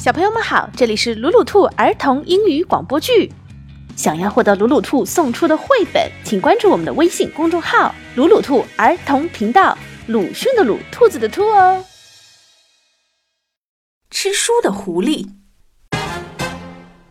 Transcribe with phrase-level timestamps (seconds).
[0.00, 3.30] 小朋友们好，这里是鲁鲁兔儿童英语广播剧。
[3.96, 9.76] 想要获得鲁鲁兔送出的绘本，请关注我们的微信公众号“鲁鲁兔儿童频道”。
[10.08, 11.84] 鲁迅的鲁，兔子的兔哦。
[14.10, 15.28] 吃书的狐狸，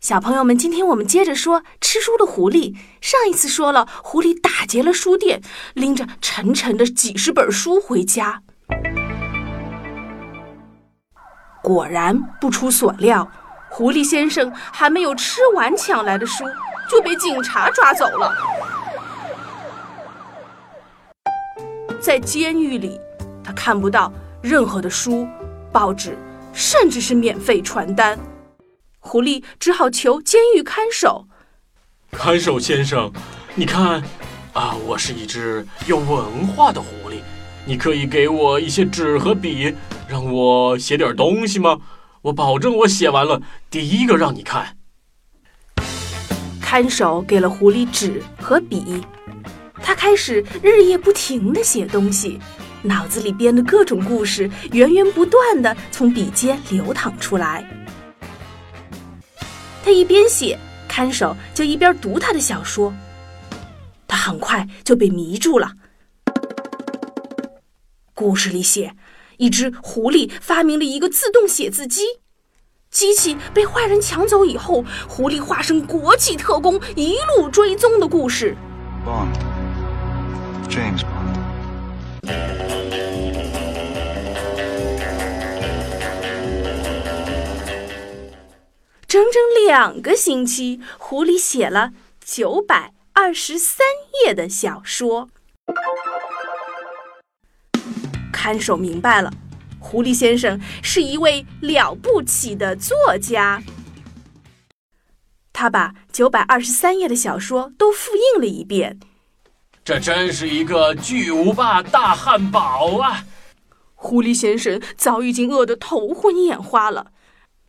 [0.00, 2.74] 小朋友们，今天我们接着说吃书的狐狸。
[3.02, 5.42] 上一次说了，狐狸打劫了书店，
[5.74, 8.42] 拎着沉沉的几十本书回家。
[11.70, 13.24] 果然不出所料，
[13.68, 16.42] 狐狸先生还没有吃完抢来的书，
[16.90, 18.34] 就被警察抓走了。
[22.00, 23.00] 在监狱里，
[23.44, 25.28] 他看不到任何的书、
[25.70, 26.18] 报纸，
[26.52, 28.18] 甚至是免费传单。
[28.98, 31.24] 狐狸只好求监狱看守
[32.10, 33.12] ：“看守先生，
[33.54, 34.02] 你看，
[34.54, 37.20] 啊，我是一只有文化的狐狸，
[37.64, 39.74] 你可以给我一些纸和笔。”
[40.08, 41.78] 让我写点东西吗？
[42.22, 44.76] 我保证，我写完了第一个让你看。
[46.60, 49.00] 看守给了狐狸纸和笔，
[49.80, 52.40] 他开始日夜不停地写东西，
[52.82, 57.64] 脑子里编的各种故事源源不断地从笔尖流淌出来。
[59.84, 60.58] 他一边写，
[60.88, 62.92] 看守就一边读他的小说，
[64.08, 65.70] 他很快就被迷住了。
[68.20, 68.94] 故事里写。
[69.38, 72.02] 一只狐狸发明了一个自动写字机，
[72.90, 78.54] 机器被坏人抢走以后，狐狸化身国际特工，一路追踪的故事。
[79.06, 81.40] Bond，James Bond。
[89.08, 93.78] 整整两个星期，狐狸写了九百二十三
[94.22, 95.30] 页的小说。
[98.42, 99.30] 看守明白了，
[99.78, 103.62] 狐狸先生是一位了不起的作家。
[105.52, 108.98] 他把九百二十三页的小说都复印了一遍。
[109.84, 113.26] 这真是一个巨无霸大汉堡啊！
[113.94, 117.12] 狐狸先生早已经饿得头昏眼花了，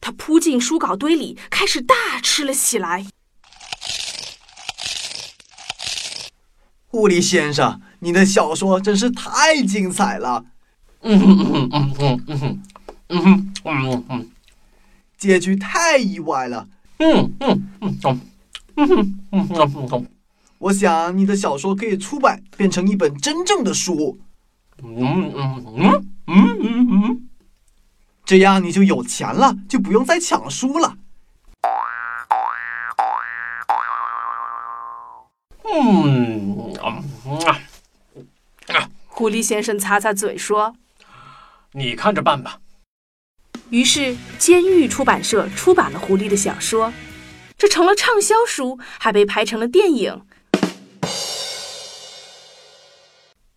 [0.00, 3.06] 他扑进书稿堆里，开始大吃了起来。
[6.88, 10.46] 狐狸先生，你的小说真是太精彩了！
[11.02, 12.62] 嗯哼嗯哼嗯哼嗯哼
[13.08, 14.30] 嗯哼嗯哼，
[15.16, 16.66] 结局太意外了。
[16.98, 18.20] 嗯嗯嗯哼
[18.76, 19.46] 嗯哼嗯
[19.88, 20.06] 哼，
[20.58, 24.18] 我想你的小说可以出版，变成一本真正的书。
[24.82, 27.28] 嗯嗯嗯嗯嗯嗯，
[28.24, 30.96] 这样你就有钱了，就不用再抢书了。
[35.68, 37.02] 嗯啊
[38.74, 38.88] 啊！
[39.08, 40.74] 狐狸先生擦擦嘴说。
[41.78, 42.58] 你看着办吧。
[43.68, 46.90] 于是，监狱出版社出版了狐狸的小说，
[47.58, 50.22] 这成了畅销书，还被拍成了电影。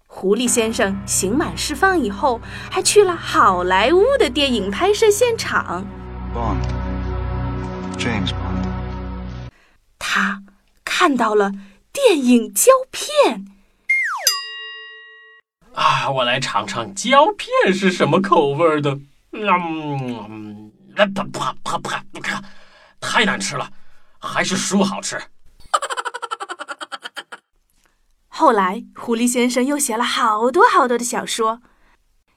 [0.05, 5.87] 狐狸先生刑满释放以后，还去了好莱坞的电影拍摄现场。
[6.35, 9.49] Bond，James Bond。
[9.97, 10.43] 他
[10.83, 11.53] 看到了
[11.93, 13.45] 电影胶片。
[15.73, 18.99] 啊，我来尝尝胶片是什么口味的。
[19.31, 22.43] 嗯，啪啪啪啪啪，
[22.99, 23.71] 太难吃了，
[24.19, 25.21] 还是书好吃。
[28.27, 31.61] 后来，狐狸先生又写了好多好多的小说，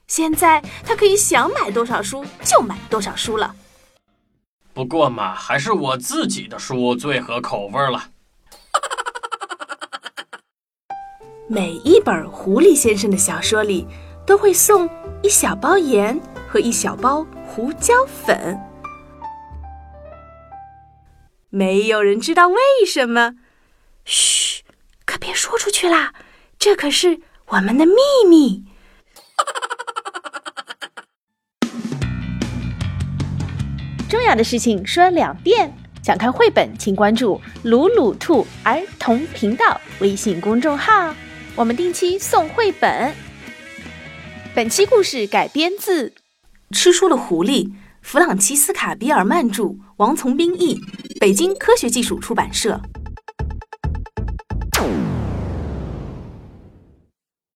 [0.07, 3.55] 现在他可以想买多少书就买多少书了。
[4.75, 8.11] 不过嘛，还是我自己的书最合口味了。
[11.55, 13.87] 每一本狐狸先生的小说里，
[14.27, 14.89] 都会送
[15.23, 16.19] 一小包盐
[16.49, 18.59] 和一小包胡椒粉。
[21.51, 23.35] 没有人知道为什么。
[24.07, 24.63] 嘘，
[25.05, 26.15] 可别说出去啦，
[26.59, 27.93] 这可是我们的秘
[28.27, 28.65] 密。
[34.09, 35.77] 重要的事情说两遍。
[36.03, 41.15] 想看绘本，请关注“鲁鲁兔儿童频道”微信公众号。
[41.55, 43.15] 我们定期送绘本。
[44.55, 46.09] 本期故事改编自
[46.71, 47.67] 《吃书的狐狸》，
[48.01, 50.81] 弗朗齐斯卡·比尔曼著，王从兵译，
[51.21, 52.81] 北京科学技术出版社。